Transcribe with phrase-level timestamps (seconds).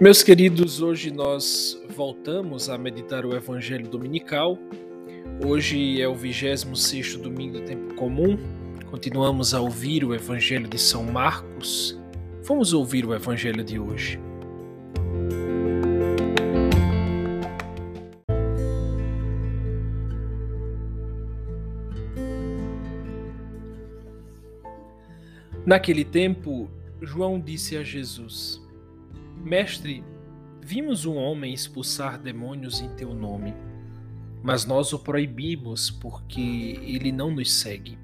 [0.00, 4.58] Meus queridos, hoje nós voltamos a meditar o Evangelho Dominical.
[5.44, 8.38] Hoje é o 26 domingo do tempo comum.
[8.90, 12.00] Continuamos a ouvir o Evangelho de São Marcos.
[12.44, 14.18] Vamos ouvir o Evangelho de hoje.
[25.66, 26.70] Naquele tempo,
[27.02, 28.62] João disse a Jesus:
[29.42, 30.04] Mestre,
[30.60, 33.54] vimos um homem expulsar demônios em teu nome,
[34.42, 37.98] mas nós o proibimos porque ele não nos segue.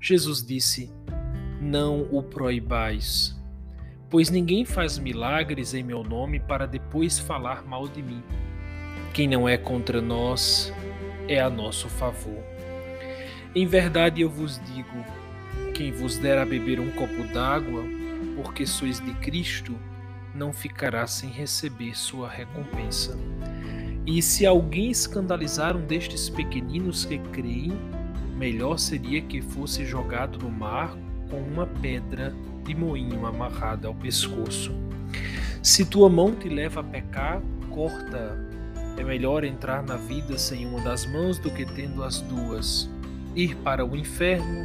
[0.00, 0.92] Jesus disse:
[1.60, 3.36] Não o proibais,
[4.08, 8.22] pois ninguém faz milagres em meu nome para depois falar mal de mim.
[9.12, 10.72] Quem não é contra nós
[11.28, 12.42] é a nosso favor.
[13.54, 15.04] Em verdade eu vos digo:
[15.74, 17.82] quem vos der a beber um copo d'água,
[18.36, 19.76] porque sois de Cristo,
[20.34, 23.16] não ficará sem receber sua recompensa.
[24.06, 27.72] E se alguém escandalizar um destes pequeninos que creem,
[28.36, 30.94] melhor seria que fosse jogado no mar
[31.30, 34.72] com uma pedra de moinho amarrada ao pescoço.
[35.62, 37.40] Se tua mão te leva a pecar,
[37.70, 38.38] corta.
[38.96, 42.88] É melhor entrar na vida sem uma das mãos do que tendo as duas.
[43.34, 44.64] Ir para o inferno,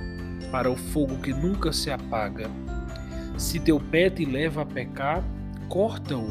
[0.52, 2.50] para o fogo que nunca se apaga.
[3.38, 5.24] Se teu pé te leva a pecar,
[5.70, 6.28] corta-o.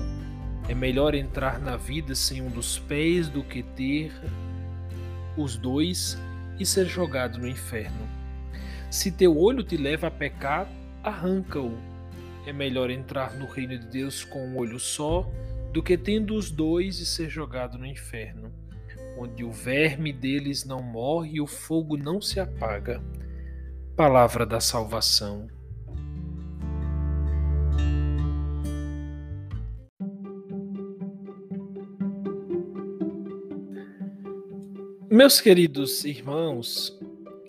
[0.68, 4.12] É melhor entrar na vida sem um dos pés do que ter
[5.36, 6.18] os dois
[6.58, 8.06] e ser jogado no inferno.
[8.90, 10.68] Se teu olho te leva a pecar,
[11.02, 11.78] arranca-o.
[12.46, 15.30] É melhor entrar no reino de Deus com um olho só
[15.72, 18.52] do que tendo os dois e ser jogado no inferno,
[19.18, 23.02] onde o verme deles não morre e o fogo não se apaga.
[23.94, 25.57] Palavra da salvação.
[35.18, 36.96] Meus queridos irmãos,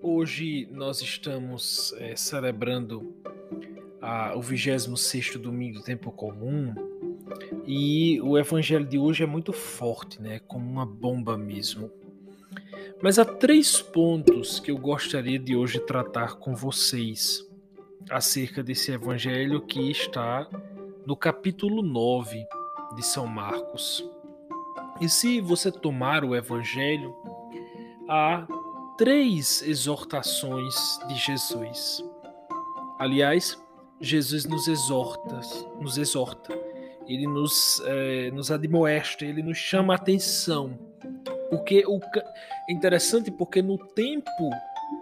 [0.02, 3.14] hoje nós estamos é, celebrando
[4.02, 6.74] a, o 26 domingo do tempo comum
[7.68, 10.40] e o evangelho de hoje é muito forte, né?
[10.48, 11.92] Como uma bomba mesmo.
[13.04, 17.48] Mas há três pontos que eu gostaria de hoje tratar com vocês
[18.10, 20.50] acerca desse evangelho que está
[21.06, 22.44] no capítulo 9
[22.96, 24.04] de São Marcos.
[25.00, 27.16] E se você tomar o evangelho,
[28.10, 28.46] há
[28.98, 30.76] três exortações
[31.08, 32.04] de Jesus.
[32.98, 33.58] Aliás,
[34.02, 35.40] Jesus nos exorta,
[35.80, 36.54] nos exorta,
[37.08, 40.78] ele nos, é, nos admoesta, ele nos chama a atenção.
[41.50, 42.00] Porque o
[42.68, 44.50] é interessante porque no tempo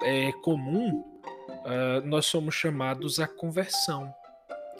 [0.03, 4.13] é, comum uh, nós somos chamados à conversão.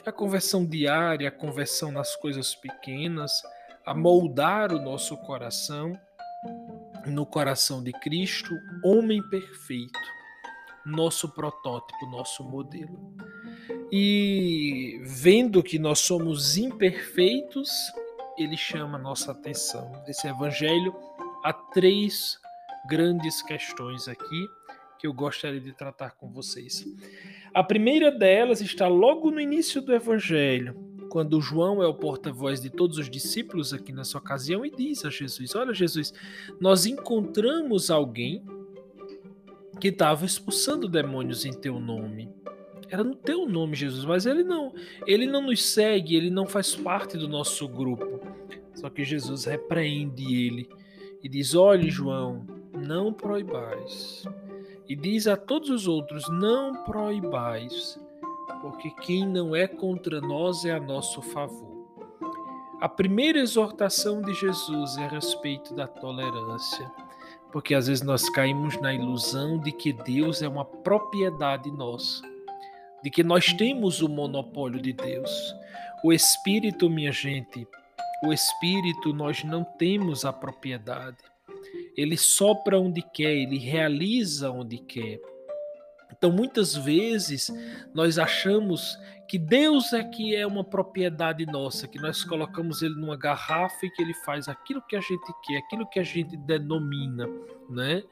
[0.06, 3.42] A conversão diária, a conversão nas coisas pequenas,
[3.86, 6.00] a moldar o nosso coração
[7.08, 8.54] no coração de Cristo,
[8.84, 10.00] homem perfeito,
[10.86, 13.14] nosso protótipo, nosso modelo.
[13.92, 17.70] E vendo que nós somos imperfeitos,
[18.38, 19.92] ele chama nossa atenção.
[20.08, 20.96] Esse evangelho
[21.44, 22.38] há três
[22.88, 24.48] grandes questões aqui
[25.00, 26.86] que eu gostaria de tratar com vocês.
[27.54, 30.76] A primeira delas está logo no início do evangelho,
[31.08, 35.10] quando João é o porta-voz de todos os discípulos aqui nessa ocasião e diz a
[35.10, 36.14] Jesus: Olha, Jesus,
[36.60, 38.44] nós encontramos alguém
[39.80, 42.30] que estava expulsando demônios em teu nome.
[42.90, 44.74] Era no teu nome, Jesus, mas ele não,
[45.06, 48.22] ele não nos segue, ele não faz parte do nosso grupo.
[48.74, 50.70] Só que Jesus repreende ele
[51.24, 54.24] e diz: Olhe, João, não proibais.
[54.88, 58.00] E diz a todos os outros: Não proibais
[58.62, 61.78] porque quem não é contra nós é a nosso favor.
[62.80, 66.92] A primeira exortação de Jesus é a respeito da tolerância,
[67.52, 72.22] porque às vezes nós caímos na ilusão de que Deus é uma propriedade nossa,
[73.04, 75.56] de que nós temos o monopólio de Deus.
[76.04, 77.68] O Espírito, minha gente,
[78.24, 81.18] o Espírito nós não temos a propriedade.
[81.96, 85.20] Ele sopra onde quer, ele realiza onde quer.
[86.12, 87.52] Então, muitas vezes,
[87.94, 93.18] nós achamos que Deus é que é uma propriedade nossa, que nós colocamos ele numa
[93.18, 97.28] garrafa e que ele faz aquilo que a gente quer, aquilo que a gente denomina.
[97.70, 98.04] Né?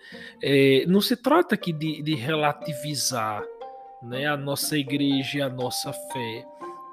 [0.44, 3.42] É, não se trata aqui de, de relativizar
[4.04, 6.46] né, a nossa igreja e a nossa fé,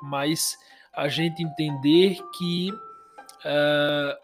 [0.03, 0.57] mas
[0.95, 4.17] a gente entender que uh,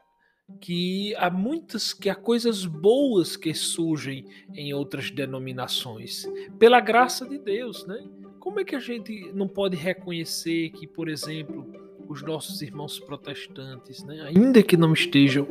[0.61, 4.25] que há muitas que há coisas boas que surgem
[4.55, 6.27] em outras denominações
[6.59, 8.03] pela graça de Deus, né?
[8.41, 11.71] Como é que a gente não pode reconhecer que, por exemplo,
[12.09, 14.23] os nossos irmãos protestantes, né?
[14.23, 15.47] ainda que não estejam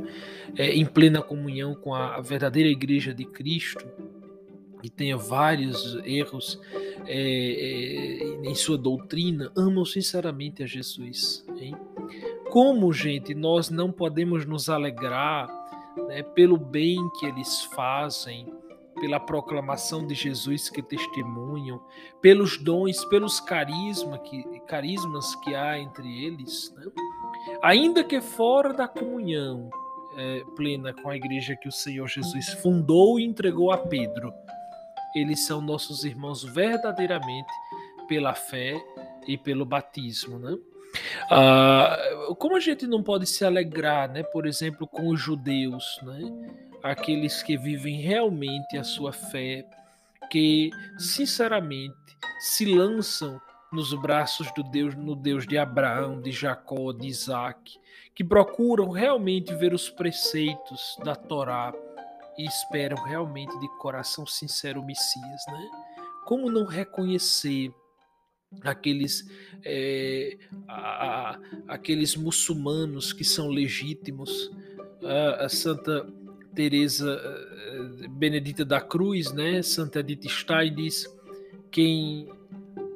[0.56, 3.86] é, em plena comunhão com a verdadeira Igreja de Cristo,
[4.84, 6.60] e tenha vários erros
[7.06, 11.46] é, é, em sua doutrina, amam sinceramente a Jesus.
[11.60, 11.76] Hein?
[12.52, 15.48] Como, gente, nós não podemos nos alegrar
[16.08, 18.54] né, pelo bem que eles fazem,
[19.00, 21.82] pela proclamação de Jesus que testemunham,
[22.22, 26.86] pelos dons, pelos carisma que, carismas que há entre eles, né?
[27.62, 29.70] ainda que fora da comunhão
[30.18, 34.34] é, plena com a igreja que o Senhor Jesus fundou e entregou a Pedro,
[35.16, 37.52] eles são nossos irmãos verdadeiramente
[38.08, 38.84] pela fé
[39.28, 40.58] e pelo batismo, né?
[41.30, 41.98] Ah,
[42.38, 46.32] como a gente não pode se alegrar, né, por exemplo, com os judeus, né,
[46.84, 49.66] aqueles que vivem realmente a sua fé,
[50.30, 51.96] que sinceramente
[52.40, 53.40] se lançam
[53.72, 57.78] nos braços do Deus, no Deus de Abraão, de Jacó, de Isaac,
[58.16, 61.74] que procuram realmente ver os preceitos da Torá
[62.38, 65.70] e esperam realmente de coração sincero o Messias, né?
[66.26, 67.74] Como não reconhecer
[68.62, 69.28] aqueles
[69.64, 74.52] é, a, a, aqueles muçulmanos que são legítimos,
[75.04, 76.08] a, a Santa
[76.56, 79.62] Teresa eh, Benedita da Cruz, né?
[79.62, 81.06] Santa Edith Stein diz
[81.70, 82.28] quem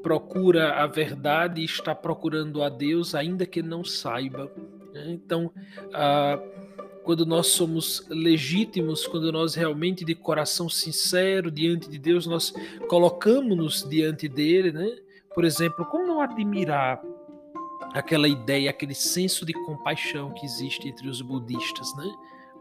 [0.02, 4.52] procura a verdade está procurando a Deus, ainda que não saiba.
[4.92, 5.12] Né?
[5.12, 5.52] Então,
[7.04, 12.52] quando nós somos legítimos, quando nós realmente de coração sincero diante de Deus, nós
[12.88, 14.98] colocamos-nos diante dele, né?
[15.34, 17.02] Por exemplo, como não admirar
[17.94, 22.12] aquela ideia, aquele senso de compaixão que existe entre os budistas, né?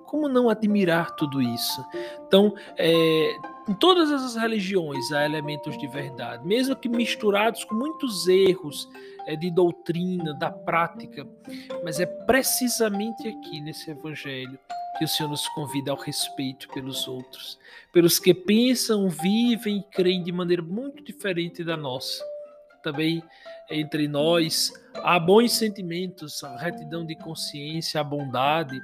[0.07, 1.85] Como não admirar tudo isso?
[2.27, 3.37] Então, é,
[3.69, 8.89] em todas essas religiões há elementos de verdade, mesmo que misturados com muitos erros
[9.27, 11.25] é, de doutrina, da prática,
[11.85, 14.59] mas é precisamente aqui nesse evangelho
[14.99, 17.57] que o Senhor nos convida ao respeito pelos outros,
[17.93, 22.30] pelos que pensam, vivem e creem de maneira muito diferente da nossa.
[22.82, 23.23] Também
[23.71, 28.79] entre nós há bons sentimentos, a retidão de consciência, a bondade.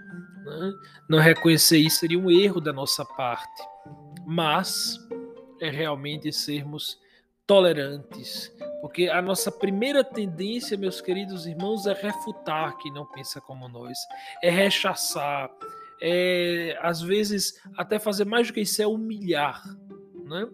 [0.45, 0.73] Né?
[1.09, 3.63] Não reconhecer isso seria um erro da nossa parte,
[4.27, 4.99] mas
[5.61, 6.99] é realmente sermos
[7.47, 13.69] tolerantes, porque a nossa primeira tendência, meus queridos irmãos, é refutar quem não pensa como
[13.69, 13.97] nós,
[14.43, 15.51] é rechaçar,
[16.01, 19.63] é às vezes até fazer mais do que isso, é humilhar,
[20.25, 20.49] né?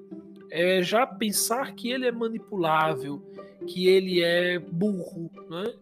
[0.51, 3.23] É já pensar que ele é manipulável,
[3.67, 5.73] que ele é burro, né?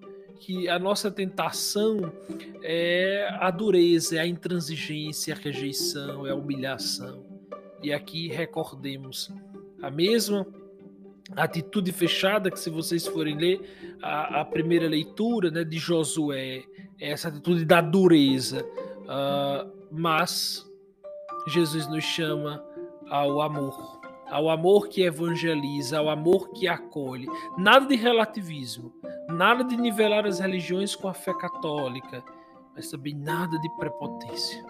[0.40, 2.12] que a nossa tentação
[2.62, 7.22] é a dureza, é a intransigência, é a rejeição, é a humilhação.
[7.82, 9.30] E aqui recordemos
[9.82, 10.46] a mesma
[11.36, 16.64] atitude fechada, que se vocês forem ler a, a primeira leitura né, de Josué,
[16.98, 18.64] é essa atitude da dureza.
[19.02, 20.66] Uh, mas
[21.48, 22.64] Jesus nos chama
[23.08, 23.99] ao amor,
[24.30, 27.26] ao amor que evangeliza, ao amor que acolhe.
[27.58, 28.92] Nada de relativismo,
[29.28, 32.22] nada de nivelar as religiões com a fé católica,
[32.74, 34.64] mas também nada de prepotência,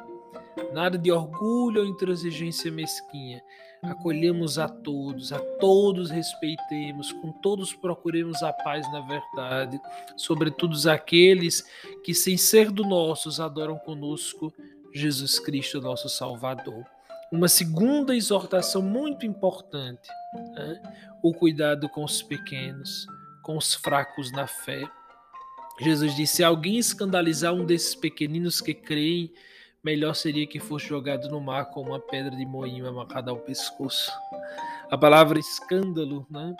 [0.72, 3.42] nada de orgulho ou intransigência mesquinha,
[3.82, 9.80] acolhemos a todos, a todos respeitemos, com todos procuremos a paz na verdade,
[10.16, 11.64] sobretudo aqueles
[12.04, 14.52] que, sem ser do nossos, adoram conosco
[14.92, 16.84] Jesus Cristo, nosso Salvador.
[17.32, 20.08] Uma segunda exortação muito importante,
[20.52, 20.82] né?
[21.22, 23.06] o cuidado com os pequenos,
[23.42, 24.82] com os fracos na fé.
[25.80, 29.32] Jesus disse: se alguém escandalizar um desses pequeninos que creem,
[29.82, 34.10] melhor seria que fosse jogado no mar com uma pedra de moinho amarrada ao pescoço.
[34.90, 36.54] A palavra escândalo né,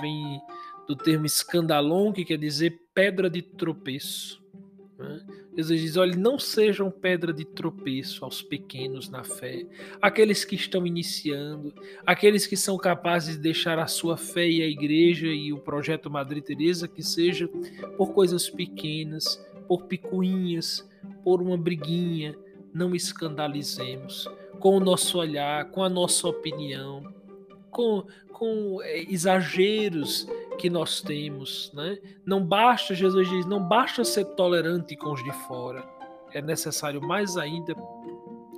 [0.00, 0.40] vem
[0.86, 4.39] do termo escandalon, que quer dizer pedra de tropeço.
[5.00, 5.20] Né?
[5.56, 9.66] Jesus diz: olha, não sejam pedra de tropeço aos pequenos na fé,
[10.00, 11.72] aqueles que estão iniciando,
[12.06, 16.10] aqueles que são capazes de deixar a sua fé e a igreja e o projeto
[16.10, 17.48] Madre Teresa que seja
[17.96, 20.86] por coisas pequenas, por picuinhas,
[21.24, 22.36] por uma briguinha,
[22.72, 24.28] não escandalizemos
[24.58, 27.02] com o nosso olhar, com a nossa opinião,
[27.70, 30.26] com, com é, exageros
[30.58, 31.72] que nós temos.
[31.74, 31.98] Né?
[32.24, 35.84] Não basta, Jesus diz, não basta ser tolerante com os de fora,
[36.32, 37.74] é necessário mais ainda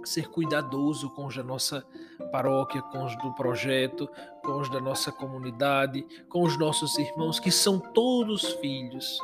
[0.05, 1.87] ser cuidadoso com os da nossa
[2.33, 4.09] paróquia, com os do projeto,
[4.45, 9.19] com os da nossa comunidade, com os nossos irmãos, que são todos filhos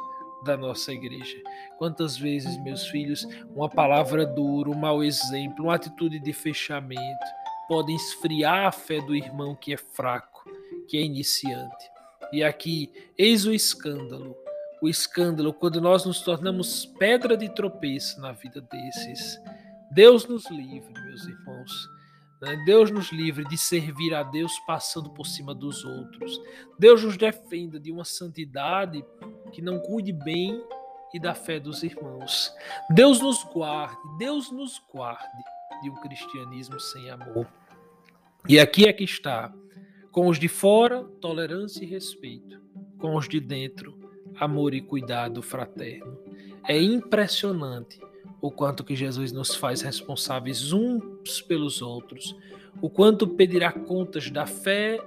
[0.45, 1.37] da nossa igreja.
[1.79, 7.38] Quantas vezes, meus filhos, uma palavra dura, um mau exemplo, uma atitude de fechamento
[7.69, 10.51] podem esfriar a fé do irmão que é fraco,
[10.89, 11.91] que é iniciante.
[12.33, 14.37] E aqui, eis o escândalo.
[14.81, 19.41] o escândalo, quando nós nos tornamos pedra de tropeço na vida desses.
[19.91, 21.89] Deus nos livre, meus irmãos.
[22.41, 22.63] Né?
[22.65, 26.41] Deus nos livre de servir a Deus passando por cima dos outros.
[26.79, 29.05] Deus nos defenda de uma santidade
[29.53, 30.63] que não cuide bem
[31.13, 32.55] e da fé dos irmãos.
[32.91, 37.47] Deus nos guarde, Deus nos guarde de um cristianismo sem amor.
[38.49, 39.53] E aqui é que está.
[40.11, 42.61] Com os de fora, tolerância e respeito.
[42.99, 43.99] Com os de dentro,
[44.37, 46.19] amor e cuidado fraterno.
[46.67, 48.01] É impressionante
[48.41, 52.37] o quanto que Jesus nos faz responsáveis uns pelos outros,
[52.81, 55.01] o quanto pedirá contas da fé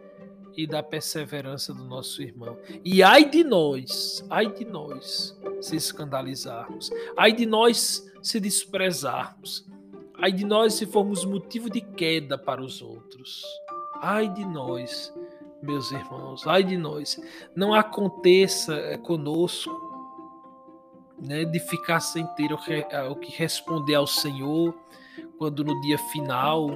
[0.55, 2.57] e da perseverança do nosso irmão.
[2.83, 9.65] E ai de nós, ai de nós se escandalizarmos, ai de nós se desprezarmos,
[10.21, 13.43] ai de nós se formos motivo de queda para os outros.
[14.01, 15.13] Ai de nós,
[15.61, 17.19] meus irmãos, ai de nós.
[17.55, 19.71] Não aconteça eh, conosco
[21.19, 22.59] né, de ficar sem ter o,
[23.11, 24.75] o que responder ao Senhor,
[25.37, 26.69] quando no dia final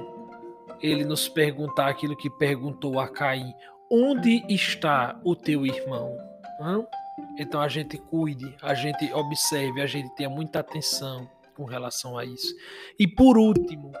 [0.80, 3.54] ele nos perguntar aquilo que perguntou a Caim:
[3.90, 6.16] onde está o teu irmão?
[6.60, 6.84] Hã?
[7.38, 12.24] Então a gente cuide, a gente observe, a gente tenha muita atenção com relação a
[12.24, 12.54] isso.
[12.98, 13.92] E por último,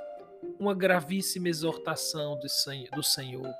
[0.58, 3.52] uma gravíssima exortação do Senhor.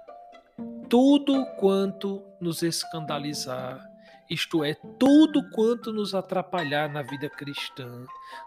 [0.89, 3.85] Tudo quanto nos escandalizar,
[4.31, 8.05] isto é, tudo quanto nos atrapalhar na vida cristã,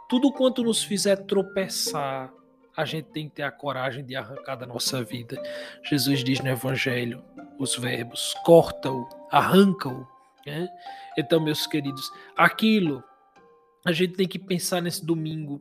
[0.09, 2.31] tudo quanto nos fizer tropeçar,
[2.75, 5.41] a gente tem que ter a coragem de arrancar da nossa vida.
[5.83, 7.23] Jesus diz no Evangelho
[7.57, 10.07] os verbos: corta-o, arranca-o.
[10.45, 10.67] Né?
[11.17, 13.03] Então, meus queridos, aquilo
[13.89, 15.59] a gente tem que pensar nesse domingo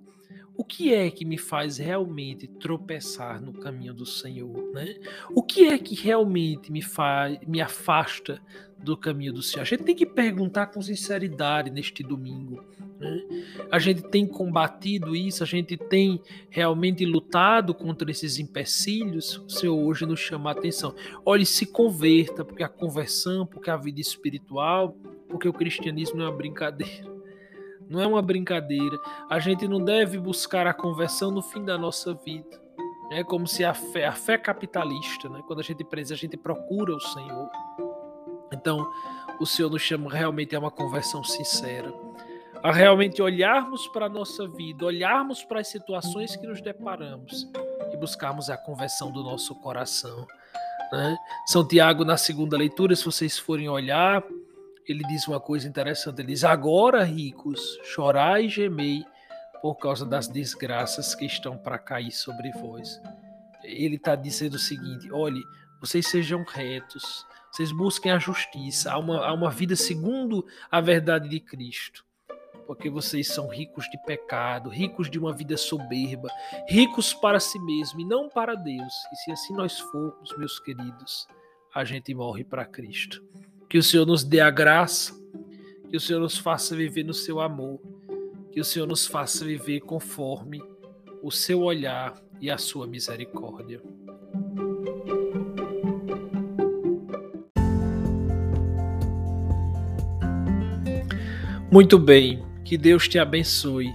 [0.55, 4.97] o que é que me faz realmente tropeçar no caminho do Senhor, né?
[5.31, 8.43] O que é que realmente me faz, me afasta
[8.77, 9.63] do caminho do Senhor?
[9.63, 12.63] A gente tem que perguntar com sinceridade neste domingo.
[12.99, 13.23] Né?
[13.71, 16.21] A gente tem combatido isso, a gente tem
[16.51, 19.39] realmente lutado contra esses empecilhos.
[19.39, 20.95] O Senhor hoje nos chama a atenção.
[21.25, 24.95] Olhe, se converta, porque a conversão, porque a vida espiritual,
[25.29, 27.18] porque o cristianismo não é uma brincadeira
[27.89, 28.99] não é uma brincadeira.
[29.31, 32.61] A gente não deve buscar a conversão no fim da nossa vida.
[33.11, 35.43] É como se a fé, a fé capitalista, né?
[35.47, 37.49] quando a gente precisa, a gente procura o Senhor.
[38.53, 38.91] Então,
[39.41, 41.93] o Senhor nos chama realmente a uma conversão sincera.
[42.63, 47.49] A realmente olharmos para a nossa vida, olharmos para as situações que nos deparamos
[47.93, 50.27] e buscarmos a conversão do nosso coração.
[50.93, 51.17] Né?
[51.47, 54.23] São Tiago, na segunda leitura, se vocês forem olhar,
[54.89, 56.21] ele diz uma coisa interessante.
[56.21, 59.05] Ele diz: Agora, ricos, chorai e gemei
[59.61, 63.01] por causa das desgraças que estão para cair sobre vós.
[63.63, 65.43] Ele está dizendo o seguinte: olhe,
[65.81, 71.29] vocês sejam retos, vocês busquem a justiça, há uma, há uma vida segundo a verdade
[71.29, 72.07] de Cristo.
[72.67, 76.29] Porque vocês são ricos de pecado, ricos de uma vida soberba,
[76.69, 78.93] ricos para si mesmo e não para Deus.
[79.11, 81.27] E se assim nós formos, meus queridos,
[81.75, 83.23] a gente morre para Cristo.
[83.69, 85.13] Que o Senhor nos dê a graça,
[85.91, 87.79] que o Senhor nos faça viver no seu amor,
[88.51, 90.63] que o Senhor nos faça viver conforme
[91.23, 93.83] o seu olhar e a sua misericórdia.
[101.71, 103.93] Muito bem, que Deus te abençoe.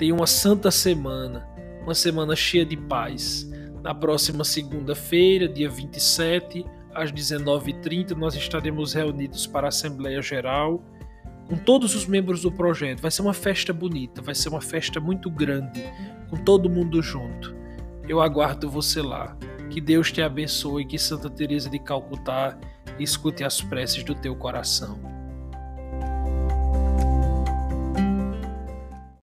[0.00, 1.48] Tenha uma santa semana,
[1.82, 3.48] uma semana cheia de paz.
[3.80, 6.64] Na próxima segunda-feira, dia 27,
[6.94, 10.82] às 19h30, nós estaremos reunidos para a Assembleia Geral
[11.48, 13.00] com todos os membros do projeto.
[13.00, 15.82] Vai ser uma festa bonita, vai ser uma festa muito grande,
[16.30, 17.54] com todo mundo junto.
[18.08, 19.36] Eu aguardo você lá.
[19.70, 22.58] Que Deus te abençoe, que Santa Teresa de Calcutá
[22.98, 24.98] escute as preces do teu coração.